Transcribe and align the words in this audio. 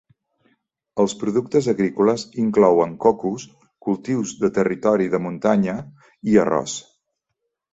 Els 1.03 1.13
productes 1.23 1.67
agrícoles 1.73 2.23
inclouen 2.45 2.95
cocos, 3.05 3.45
cultius 3.89 4.33
de 4.41 4.51
territori 4.59 5.11
de 5.13 5.21
muntanya 5.27 5.77
i 6.33 6.41
arròs. 6.47 6.81